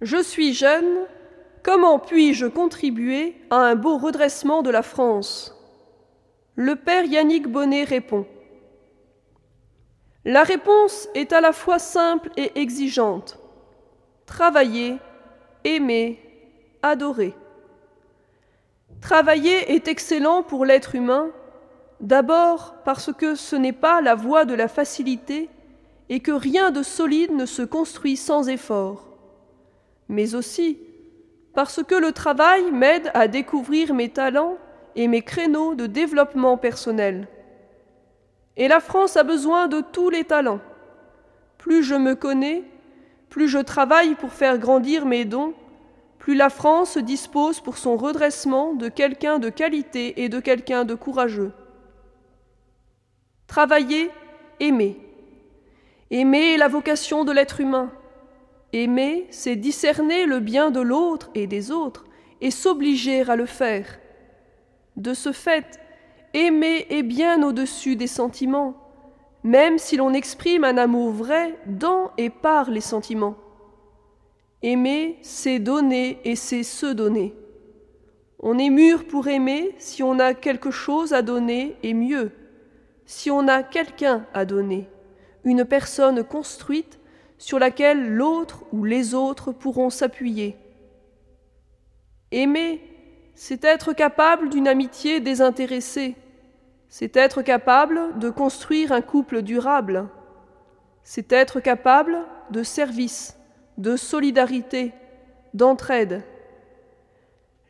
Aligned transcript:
Je 0.00 0.22
suis 0.22 0.52
jeune, 0.52 1.06
comment 1.62 1.98
puis-je 1.98 2.46
contribuer 2.46 3.36
à 3.50 3.56
un 3.56 3.74
beau 3.74 3.96
redressement 3.96 4.62
de 4.62 4.70
la 4.70 4.82
France? 4.82 5.54
Le 6.56 6.76
père 6.76 7.04
Yannick 7.04 7.46
Bonnet 7.46 7.84
répond. 7.84 8.26
La 10.24 10.42
réponse 10.42 11.08
est 11.14 11.32
à 11.32 11.40
la 11.40 11.52
fois 11.52 11.78
simple 11.78 12.30
et 12.36 12.60
exigeante. 12.60 13.38
Travailler, 14.26 14.96
aimer, 15.64 16.18
adorer. 16.82 17.34
Travailler 19.00 19.74
est 19.74 19.86
excellent 19.86 20.42
pour 20.42 20.64
l'être 20.64 20.94
humain, 20.94 21.30
d'abord 22.00 22.74
parce 22.84 23.12
que 23.12 23.34
ce 23.34 23.54
n'est 23.54 23.72
pas 23.72 24.00
la 24.00 24.14
voie 24.14 24.44
de 24.44 24.54
la 24.54 24.66
facilité 24.68 25.50
et 26.08 26.20
que 26.20 26.32
rien 26.32 26.70
de 26.70 26.82
solide 26.82 27.32
ne 27.32 27.46
se 27.46 27.62
construit 27.62 28.16
sans 28.16 28.48
effort, 28.48 29.13
mais 30.08 30.34
aussi 30.34 30.78
parce 31.54 31.82
que 31.82 31.94
le 31.94 32.12
travail 32.12 32.70
m'aide 32.72 33.10
à 33.14 33.28
découvrir 33.28 33.94
mes 33.94 34.08
talents 34.08 34.58
et 34.96 35.08
mes 35.08 35.22
créneaux 35.22 35.74
de 35.74 35.86
développement 35.86 36.58
personnel. 36.58 37.28
Et 38.56 38.68
la 38.68 38.80
France 38.80 39.16
a 39.16 39.22
besoin 39.22 39.68
de 39.68 39.80
tous 39.80 40.10
les 40.10 40.24
talents. 40.24 40.60
Plus 41.58 41.82
je 41.82 41.94
me 41.94 42.14
connais, 42.14 42.64
plus 43.30 43.48
je 43.48 43.58
travaille 43.58 44.14
pour 44.16 44.32
faire 44.32 44.58
grandir 44.58 45.06
mes 45.06 45.24
dons, 45.24 45.54
plus 46.18 46.34
la 46.34 46.50
France 46.50 46.98
dispose 46.98 47.60
pour 47.60 47.78
son 47.78 47.96
redressement 47.96 48.74
de 48.74 48.88
quelqu'un 48.88 49.38
de 49.38 49.48
qualité 49.48 50.22
et 50.22 50.28
de 50.28 50.40
quelqu'un 50.40 50.84
de 50.84 50.94
courageux. 50.94 51.52
Travailler, 53.46 54.10
aimer. 54.58 54.98
Aimer 56.10 56.54
est 56.54 56.58
la 56.58 56.68
vocation 56.68 57.24
de 57.24 57.32
l'être 57.32 57.60
humain. 57.60 57.92
Aimer, 58.74 59.28
c'est 59.30 59.54
discerner 59.54 60.26
le 60.26 60.40
bien 60.40 60.72
de 60.72 60.80
l'autre 60.80 61.30
et 61.36 61.46
des 61.46 61.70
autres 61.70 62.06
et 62.40 62.50
s'obliger 62.50 63.22
à 63.22 63.36
le 63.36 63.46
faire. 63.46 64.00
De 64.96 65.14
ce 65.14 65.30
fait, 65.30 65.78
aimer 66.34 66.84
est 66.90 67.04
bien 67.04 67.40
au-dessus 67.44 67.94
des 67.94 68.08
sentiments, 68.08 68.74
même 69.44 69.78
si 69.78 69.96
l'on 69.96 70.12
exprime 70.12 70.64
un 70.64 70.76
amour 70.76 71.12
vrai 71.12 71.56
dans 71.66 72.10
et 72.18 72.30
par 72.30 72.68
les 72.68 72.80
sentiments. 72.80 73.36
Aimer, 74.60 75.18
c'est 75.22 75.60
donner 75.60 76.18
et 76.24 76.34
c'est 76.34 76.64
se 76.64 76.86
donner. 76.86 77.32
On 78.40 78.58
est 78.58 78.70
mûr 78.70 79.06
pour 79.06 79.28
aimer 79.28 79.72
si 79.78 80.02
on 80.02 80.18
a 80.18 80.34
quelque 80.34 80.72
chose 80.72 81.12
à 81.12 81.22
donner 81.22 81.76
et 81.84 81.94
mieux, 81.94 82.32
si 83.06 83.30
on 83.30 83.46
a 83.46 83.62
quelqu'un 83.62 84.26
à 84.34 84.44
donner, 84.44 84.88
une 85.44 85.64
personne 85.64 86.24
construite 86.24 86.98
sur 87.38 87.58
laquelle 87.58 88.08
l'autre 88.14 88.64
ou 88.72 88.84
les 88.84 89.14
autres 89.14 89.52
pourront 89.52 89.90
s'appuyer. 89.90 90.56
Aimer, 92.30 92.80
c'est 93.34 93.64
être 93.64 93.92
capable 93.92 94.48
d'une 94.48 94.68
amitié 94.68 95.20
désintéressée, 95.20 96.16
c'est 96.88 97.16
être 97.16 97.42
capable 97.42 98.18
de 98.18 98.30
construire 98.30 98.92
un 98.92 99.00
couple 99.00 99.42
durable, 99.42 100.08
c'est 101.02 101.32
être 101.32 101.60
capable 101.60 102.18
de 102.50 102.62
service 102.62 103.36
de 103.78 103.96
solidarité, 103.96 104.92
d'entraide. 105.52 106.22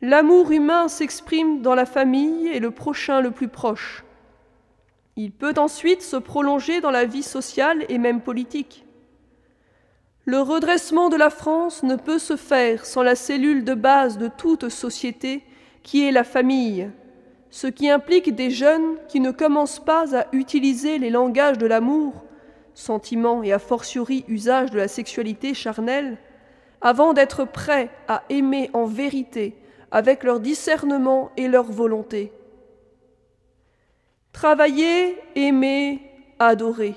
L'amour 0.01 0.51
humain 0.51 0.87
s'exprime 0.87 1.61
dans 1.61 1.75
la 1.75 1.85
famille 1.85 2.47
et 2.47 2.59
le 2.59 2.71
prochain 2.71 3.21
le 3.21 3.31
plus 3.31 3.47
proche. 3.47 4.03
Il 5.15 5.31
peut 5.31 5.53
ensuite 5.57 6.01
se 6.01 6.17
prolonger 6.17 6.81
dans 6.81 6.91
la 6.91 7.05
vie 7.05 7.23
sociale 7.23 7.85
et 7.89 7.97
même 7.97 8.21
politique. 8.21 8.85
Le 10.25 10.41
redressement 10.41 11.09
de 11.09 11.17
la 11.17 11.29
France 11.29 11.83
ne 11.83 11.95
peut 11.95 12.19
se 12.19 12.35
faire 12.35 12.85
sans 12.85 13.03
la 13.03 13.15
cellule 13.15 13.63
de 13.63 13.75
base 13.75 14.17
de 14.17 14.27
toute 14.27 14.69
société 14.69 15.43
qui 15.83 16.07
est 16.07 16.11
la 16.11 16.23
famille, 16.23 16.89
ce 17.51 17.67
qui 17.67 17.89
implique 17.89 18.33
des 18.33 18.49
jeunes 18.49 18.97
qui 19.07 19.19
ne 19.19 19.29
commencent 19.29 19.83
pas 19.83 20.17
à 20.17 20.25
utiliser 20.31 20.97
les 20.97 21.11
langages 21.11 21.59
de 21.59 21.67
l'amour 21.67 22.25
sentiment 22.75 23.41
et 23.41 23.53
a 23.53 23.59
fortiori 23.59 24.25
usage 24.27 24.69
de 24.69 24.77
la 24.77 24.87
sexualité 24.87 25.53
charnelle, 25.53 26.17
avant 26.81 27.13
d'être 27.13 27.45
prêts 27.45 27.89
à 28.07 28.23
aimer 28.29 28.69
en 28.73 28.85
vérité 28.85 29.55
avec 29.91 30.23
leur 30.23 30.39
discernement 30.39 31.31
et 31.37 31.47
leur 31.47 31.63
volonté. 31.63 32.33
Travailler, 34.33 35.17
aimer, 35.35 36.01
adorer. 36.37 36.95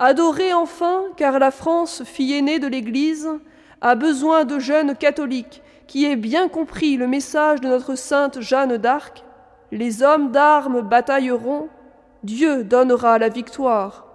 Adorer 0.00 0.52
enfin, 0.52 1.06
car 1.16 1.40
la 1.40 1.50
France, 1.50 2.04
fille 2.04 2.34
aînée 2.34 2.60
de 2.60 2.68
l'Église, 2.68 3.28
a 3.80 3.96
besoin 3.96 4.44
de 4.44 4.60
jeunes 4.60 4.94
catholiques 4.96 5.60
qui 5.88 6.04
aient 6.04 6.16
bien 6.16 6.48
compris 6.48 6.96
le 6.96 7.08
message 7.08 7.60
de 7.60 7.68
notre 7.68 7.96
sainte 7.96 8.40
Jeanne 8.40 8.76
d'Arc. 8.76 9.24
Les 9.72 10.04
hommes 10.04 10.30
d'armes 10.30 10.82
batailleront, 10.82 11.68
Dieu 12.22 12.62
donnera 12.62 13.18
la 13.18 13.28
victoire. 13.28 14.06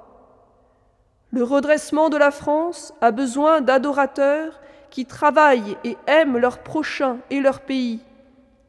Le 1.32 1.44
redressement 1.44 2.10
de 2.10 2.18
la 2.18 2.32
France 2.32 2.94
a 3.02 3.12
besoin 3.12 3.60
d'adorateurs 3.60 4.62
qui 4.90 5.06
travaillent 5.06 5.78
et 5.84 5.98
aiment 6.08 6.38
leurs 6.38 6.60
prochains 6.60 7.18
et 7.30 7.42
leur 7.42 7.60
pays, 7.60 8.00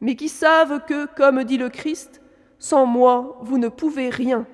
mais 0.01 0.15
qui 0.15 0.27
savent 0.27 0.81
que, 0.85 1.05
comme 1.05 1.43
dit 1.43 1.57
le 1.57 1.69
Christ, 1.69 2.21
sans 2.59 2.85
moi, 2.85 3.37
vous 3.41 3.57
ne 3.57 3.67
pouvez 3.67 4.09
rien. 4.09 4.47